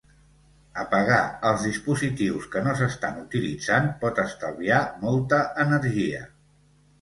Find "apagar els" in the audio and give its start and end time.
0.83-1.65